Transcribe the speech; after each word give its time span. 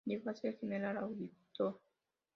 Llegó 0.03 0.31
a 0.31 0.33
ser 0.33 0.57
general 0.57 0.97
auditor. 0.97 1.79